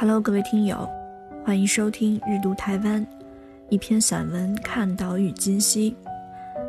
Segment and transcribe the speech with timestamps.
[0.00, 0.88] Hello，各位听友，
[1.44, 3.06] 欢迎收听《日读台湾》，
[3.68, 5.94] 一篇散文看岛屿今夕。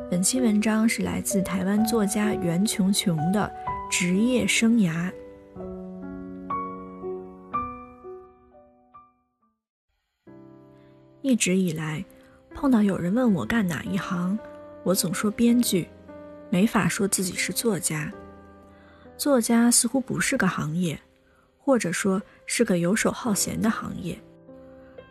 [0.10, 3.50] 本期文章是来自台湾作家袁琼琼的
[3.90, 5.10] 职业生涯。
[11.22, 12.04] 一直以来，
[12.54, 14.38] 碰到有人问我干哪一行，
[14.84, 15.88] 我总说编剧，
[16.50, 18.12] 没法说自己是作家。
[19.16, 21.00] 作家似乎不是个行业，
[21.64, 24.18] 或者说是个游手好闲的行业。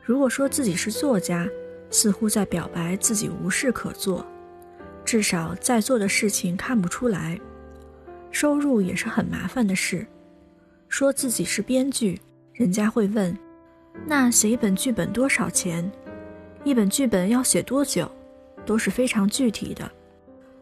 [0.03, 1.49] 如果说自己是作家，
[1.89, 4.27] 似乎在表白自己无事可做。
[5.05, 7.41] 至少在做的事情看不出来，
[8.31, 10.07] 收入也是很麻烦的事。
[10.89, 12.21] 说自己是编剧，
[12.53, 13.37] 人家会问：
[14.07, 15.91] 那写一本剧本多少钱？
[16.65, 18.11] 一本剧本要写多久？
[18.67, 19.91] 都是非常具体的。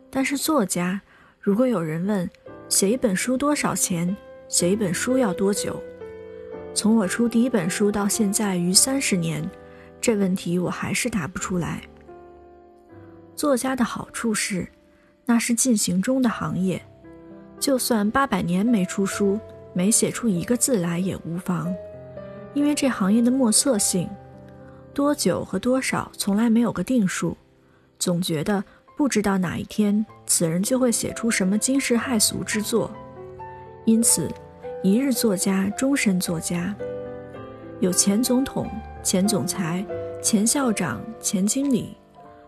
[0.08, 1.00] 但是作家，
[1.40, 2.30] 如果有人问
[2.68, 4.16] 写一本书多少钱，
[4.48, 5.78] 写一本书要多久？
[6.72, 9.46] 从我出第一本书到现在逾三十年，
[10.00, 11.82] 这问题我还是答不出来。
[13.36, 14.66] 作家的好处是，
[15.26, 16.82] 那是进行中的行业，
[17.60, 19.38] 就算八百年没出书，
[19.74, 21.70] 没写出一个字来也无妨，
[22.54, 24.08] 因为这行业的墨色性，
[24.94, 27.36] 多久和多少从来没有个定数，
[27.98, 28.64] 总觉得
[28.96, 32.90] 不知道哪一天此人就会写出什么惊世骇俗之作，
[33.88, 34.28] 因此，
[34.82, 36.76] 一日作家终身作家，
[37.80, 38.70] 有前总统、
[39.02, 39.82] 前总裁、
[40.22, 41.96] 前校长、前经理。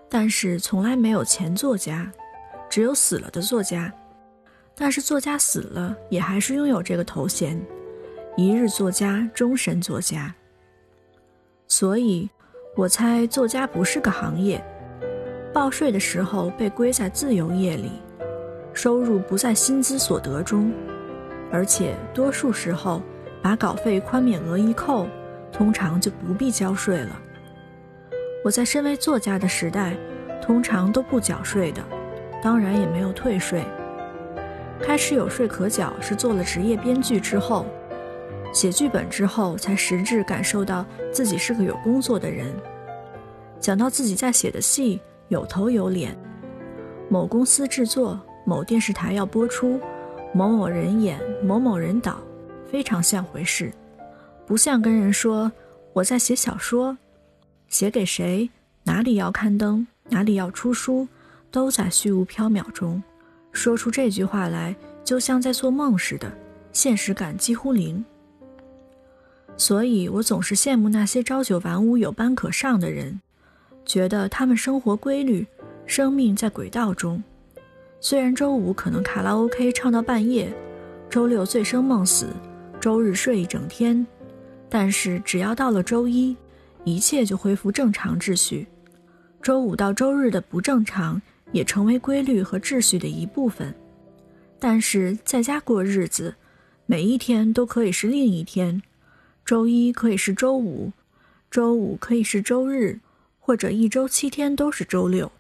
[0.07, 2.13] 但是从来没有前作家，
[2.69, 3.91] 只有死了的作家。
[4.75, 7.59] 但是作家死了，也还是拥有这个头衔：
[8.37, 10.35] 一日作家，终身作家。
[11.69, 12.29] 所以，
[12.77, 14.63] 我猜作家不是个行业，
[15.55, 17.93] 报税的时候被归在自由业里，
[18.75, 20.71] 收入不在薪资所得中，
[21.53, 23.03] 而且多数时候
[23.43, 25.07] 把稿费宽免额一扣，
[25.53, 27.21] 通常就不必交税了。
[28.45, 29.97] 我在身为作家的时代，
[30.41, 31.83] 通常都不缴税的，
[32.43, 33.63] 当然也没有退税。
[34.81, 37.67] 开始有税可缴是做了职业编剧之后，
[38.53, 42.47] 写剧本之后才实质感受到自己是个有工作的人。
[43.59, 46.17] 讲到自己在写的戏有头有脸，
[47.11, 49.79] 某公司制作，某电视台要播出，
[50.33, 52.21] 某某人演，某某人导，
[52.71, 53.73] 非常像回事，
[54.47, 55.51] 不像跟人说
[55.93, 56.97] 我在写小说。
[57.69, 58.49] 写给谁？
[58.85, 59.87] 哪里要刊登？
[60.09, 61.07] 哪里要出书？
[61.51, 63.03] 都在虚无缥缈中。
[63.53, 64.75] 说出这句话来，
[65.05, 66.33] 就像在做梦似的，
[66.73, 68.05] 现实感几乎零。
[69.57, 73.21] 所以我总是羡慕那些朝九晚五、有班可上的人，
[73.85, 75.45] 觉得他们生活规律，
[75.87, 77.23] 生命在轨道中。
[78.01, 80.51] 虽然周五可能卡拉 OK 唱到半夜，
[81.11, 82.29] 周六醉生梦死，
[82.81, 84.07] 周日睡一整天，
[84.71, 86.37] 但是只要到了周一。
[86.85, 88.67] 一切就恢复正常秩序，
[89.43, 91.21] 周五到周日的不正常
[91.53, 93.75] 也成为规律和秩序的一部分。
[94.59, 96.35] 但是在家过日子，
[96.87, 98.81] 每一天都可以是另一天，
[99.45, 100.91] 周一可以是周五，
[101.51, 102.99] 周五可以是周日，
[103.39, 105.31] 或者一周七天都是周六。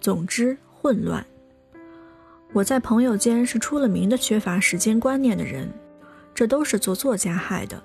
[0.00, 1.26] 总之混乱。
[2.56, 5.70] 我在朋友间是出了名的缺乏时间观念的人，
[6.34, 7.82] 这都是做作家害的。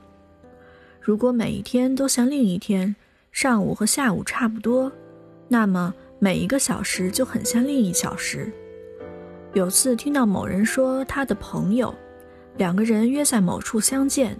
[1.01, 2.95] 如果每一天都像另一天，
[3.33, 4.89] 上午和下午差不多，
[5.49, 8.49] 那么每一个小时就很像另一小时。
[9.51, 11.93] 有次听到某人说他的朋友，
[12.55, 14.39] 两个人约在某处相见，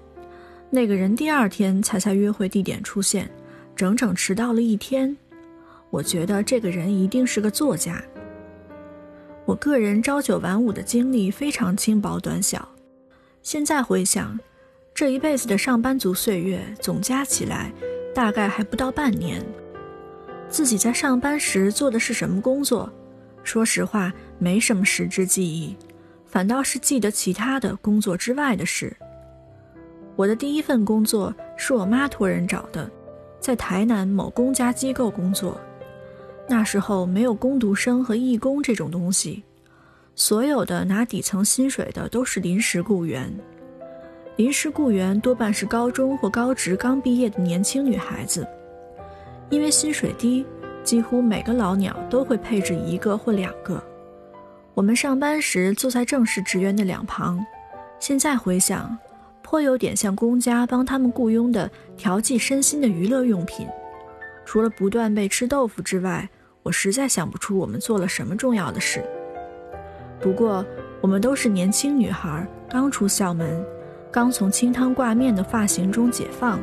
[0.69, 3.29] 那个人第二天才在约会地点出现，
[3.75, 5.17] 整整迟到了一天。
[5.89, 8.01] 我觉得这个人一定是个作家。
[9.51, 12.65] 我个人朝九晚五的经历非常轻薄短小，
[13.43, 14.39] 现在回想。
[14.93, 17.69] 这一辈子的上班族岁月总加起来，
[18.15, 19.45] 大概还不到半年。
[20.47, 22.89] 自己在上班时做的是什么工作？
[23.43, 25.75] 说实话，没什么实质记忆，
[26.25, 28.95] 反倒是记得其他的工作之外的事。
[30.15, 32.89] 我的第一份工作是我妈托人找的，
[33.41, 35.59] 在台南某公家机构工作。
[36.51, 39.41] 那时候没有工读生和义工这种东西，
[40.15, 43.33] 所有的拿底层薪水的都是临时雇员。
[44.35, 48.45] 临时雇员多半是高中或高职刚毕业的年轻女孩子，
[49.49, 50.45] 因为薪水低，
[50.83, 53.81] 几乎每个老鸟都会配置一个或两个。
[54.73, 57.39] 我们上班时坐在正式职员的两旁，
[57.97, 58.97] 现在回想，
[59.41, 63.65] 颇有点像公家帮他们雇佣的调剂身心的娱乐用品。
[64.43, 66.29] 除了不断被吃豆腐之外，
[66.63, 69.03] 我实在想不出我们做了什么重要的事。
[70.19, 70.65] 不过，
[71.01, 73.65] 我们都是年轻女孩，刚出校门。
[74.11, 76.59] 刚从清汤挂面的发型中解放，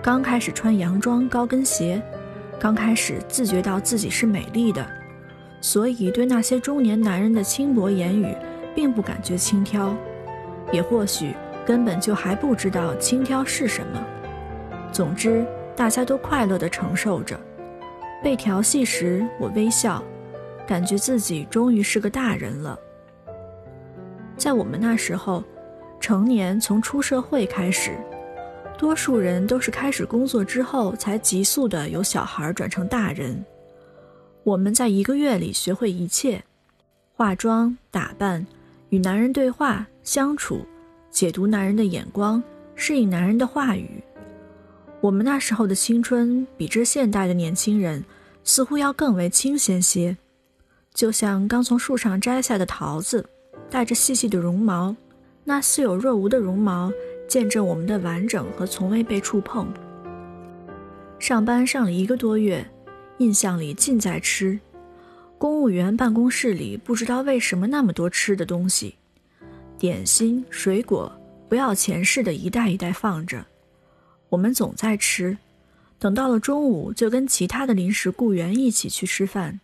[0.00, 2.00] 刚开始穿洋装、高跟鞋，
[2.60, 4.86] 刚开始自觉到自己是美丽的，
[5.60, 8.32] 所以对那些中年男人的轻薄言语，
[8.72, 9.96] 并不感觉轻佻，
[10.70, 11.34] 也或许
[11.66, 14.00] 根本就还不知道轻佻是什么。
[14.92, 15.44] 总之，
[15.74, 17.38] 大家都快乐地承受着。
[18.22, 20.02] 被调戏时，我微笑，
[20.66, 22.78] 感觉自己终于是个大人了。
[24.36, 25.42] 在我们那时候，
[26.00, 27.96] 成年从出社会开始，
[28.76, 33.42] 多数人都是开始工作之后才急速的由小孩转成大人。
[34.42, 36.42] 我们在一个月里学会一切：
[37.14, 38.46] 化妆、打扮、
[38.90, 40.66] 与男人对话、相处、
[41.10, 42.42] 解读男人的眼光、
[42.74, 44.02] 适应男人的话语。
[45.06, 48.04] 我们那时候的青春，比这现代的年轻人
[48.42, 50.16] 似乎要更为清闲些，
[50.92, 53.24] 就像刚从树上摘下的桃子，
[53.70, 54.96] 带着细细的绒毛，
[55.44, 56.90] 那似有若无的绒毛，
[57.28, 59.72] 见证我们的完整和从未被触碰。
[61.20, 62.68] 上班上了一个多月，
[63.18, 64.58] 印象里尽在吃。
[65.38, 68.96] 公务员办公室里不知道为什么那么多吃的东西，
[69.78, 71.12] 点心、水果，
[71.48, 73.46] 不要钱似的，一袋一袋放着。
[74.28, 75.36] 我们总在吃，
[75.98, 79.60] 等到了中午就跟其他的临时雇员一起去吃饭。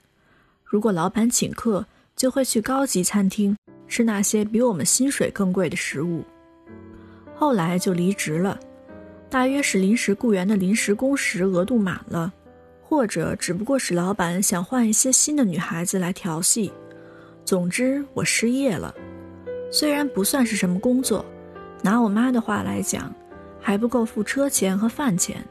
[0.65, 1.85] 如果老板请客，
[2.17, 3.57] 就会去高级餐厅
[3.89, 6.25] 吃那些比我们薪水更贵的食物。
[7.35, 8.59] 后来就离职了，
[9.29, 12.33] 大约是临时雇员的临时工时额度满了，
[12.83, 16.73] 或者只不过是老板想换一些新的女孩子来调戏。
[17.45, 18.95] 总之，我失业了。
[19.73, 21.25] 虽然不算是什么工作，
[21.83, 23.13] 拿我妈的话来讲。
[23.63, 25.43] 还不够付车钱和饭钱，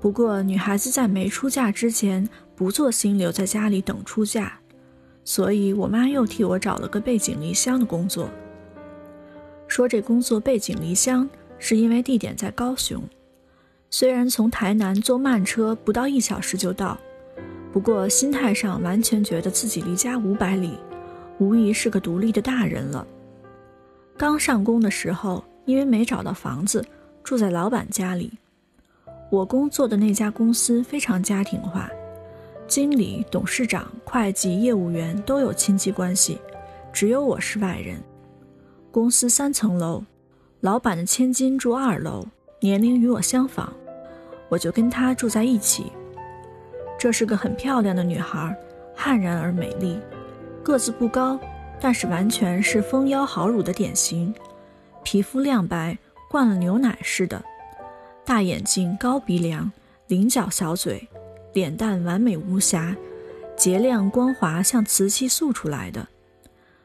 [0.00, 4.60] 不过女孩子在没出嫁之前不做心留在家里等出嫁，
[5.24, 8.30] 所以我妈又替我找了个背井离乡的工作。
[9.66, 11.28] 说这工作背井离乡，
[11.58, 13.02] 是因为地点在高雄，
[13.90, 16.96] 虽然从台南坐慢车不到一小时就到，
[17.72, 20.78] 不过心态上完全觉得自己离家五百里，
[21.38, 23.04] 无疑是个独立的大人了。
[24.16, 26.82] 刚上工的时候，因为没找到房子。
[27.26, 28.30] 住在老板家里，
[29.30, 31.90] 我工作的那家公司非常家庭化，
[32.68, 36.40] 经理、董事长、会计、业务员都有亲戚关系，
[36.92, 38.00] 只有我是外人。
[38.92, 40.04] 公司三层楼，
[40.60, 42.24] 老板的千金住二楼，
[42.60, 43.70] 年龄与我相仿，
[44.48, 45.90] 我就跟她住在一起。
[46.96, 48.56] 这是个很漂亮的女孩，
[48.94, 49.98] 悍然而美丽，
[50.62, 51.36] 个子不高，
[51.80, 54.32] 但是完全是丰腰好乳的典型，
[55.02, 55.98] 皮肤亮白。
[56.28, 57.42] 灌了牛奶似的，
[58.24, 59.70] 大眼睛、高鼻梁、
[60.08, 61.08] 菱角小嘴，
[61.52, 62.94] 脸蛋完美无瑕，
[63.56, 66.06] 洁亮光滑，像瓷器塑出来的。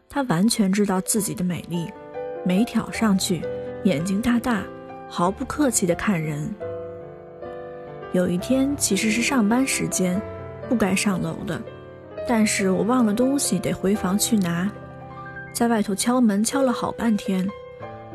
[0.07, 1.91] 她完全知道自己的美丽，
[2.45, 3.41] 眉挑上去，
[3.83, 4.63] 眼睛大大，
[5.09, 6.53] 毫不客气地看人。
[8.13, 10.21] 有一天其实是上班时间，
[10.69, 11.61] 不该上楼的，
[12.27, 14.71] 但是我忘了东西，得回房去拿，
[15.53, 17.49] 在外头敲门，敲了好半天。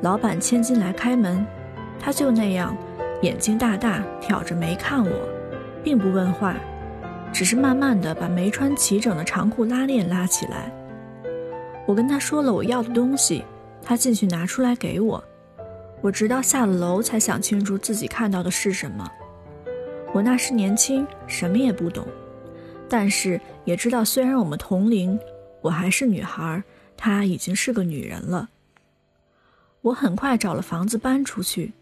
[0.02, 1.44] 老板千金来开门，
[1.98, 2.76] 他就那样，
[3.22, 5.10] 眼睛大大，挑着眉看我，
[5.82, 6.54] 并不问话，
[7.32, 10.70] 只是慢慢的把没穿齐整的长裤拉链拉起来。
[11.86, 13.42] 我跟他说了我要的东西，
[13.82, 15.22] 他进去拿出来给我。
[16.02, 19.10] 我直到下了楼才想清楚自己看到的是什么。
[20.12, 22.06] 我那时年轻，什么也不懂，
[22.88, 25.18] 但是也知道虽然我们同龄，
[25.62, 26.62] 我还是女孩，
[26.96, 28.48] 她已经是个女人了。
[29.86, 31.72] 我很快找了房子搬出去，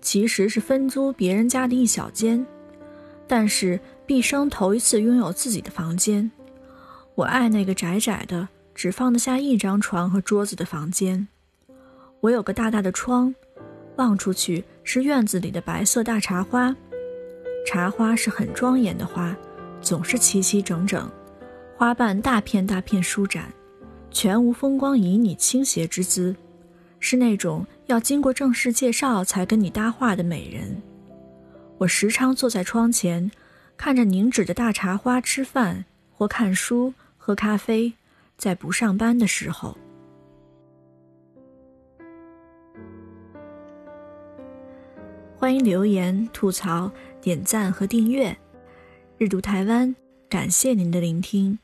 [0.00, 2.46] 其实是分租别人家的一小间，
[3.26, 6.30] 但是毕生头一次拥有自己的房间。
[7.16, 11.26] 我爱那个窄窄的，只放得下一张床和桌子的房间。
[12.20, 13.34] 我有个大大的窗，
[13.96, 16.72] 望出去是院子里的白色大茶花。
[17.66, 19.36] 茶花是很庄严的花，
[19.80, 21.10] 总是齐齐整整，
[21.76, 23.52] 花瓣大片大片舒展，
[24.12, 26.36] 全无风光旖旎倾斜之姿。
[27.00, 30.82] 是那种要经过正式介绍才跟你搭话的美人。
[31.78, 33.30] 我时常坐在窗前，
[33.76, 37.92] 看着凝脂的大茶花吃饭或看书、喝咖啡，
[38.36, 39.76] 在不上班的时候。
[45.36, 46.90] 欢迎留言、吐槽、
[47.20, 48.36] 点赞和订阅。
[49.18, 49.94] 日读台湾，
[50.28, 51.56] 感谢您的聆听。